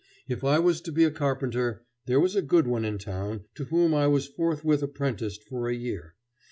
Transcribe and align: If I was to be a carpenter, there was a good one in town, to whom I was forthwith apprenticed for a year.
If 0.27 0.43
I 0.43 0.57
was 0.57 0.81
to 0.81 0.91
be 0.91 1.03
a 1.03 1.11
carpenter, 1.11 1.85
there 2.07 2.19
was 2.19 2.35
a 2.35 2.41
good 2.41 2.65
one 2.65 2.85
in 2.85 2.97
town, 2.97 3.43
to 3.53 3.65
whom 3.65 3.93
I 3.93 4.07
was 4.07 4.25
forthwith 4.25 4.81
apprenticed 4.81 5.43
for 5.43 5.69
a 5.69 5.75
year. 5.75 6.15